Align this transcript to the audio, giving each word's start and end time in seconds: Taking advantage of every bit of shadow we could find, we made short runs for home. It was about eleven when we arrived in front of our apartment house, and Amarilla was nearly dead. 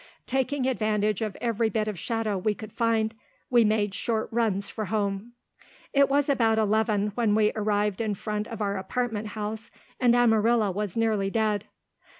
Taking 0.25 0.65
advantage 0.67 1.21
of 1.21 1.37
every 1.39 1.69
bit 1.69 1.87
of 1.87 1.99
shadow 1.99 2.35
we 2.35 2.55
could 2.55 2.73
find, 2.73 3.13
we 3.51 3.63
made 3.63 3.93
short 3.93 4.29
runs 4.31 4.67
for 4.67 4.85
home. 4.85 5.33
It 5.93 6.09
was 6.09 6.27
about 6.27 6.57
eleven 6.57 7.09
when 7.13 7.35
we 7.35 7.51
arrived 7.55 8.01
in 8.01 8.15
front 8.15 8.47
of 8.47 8.63
our 8.63 8.77
apartment 8.77 9.27
house, 9.37 9.69
and 9.99 10.15
Amarilla 10.15 10.71
was 10.71 10.97
nearly 10.97 11.29
dead. 11.29 11.65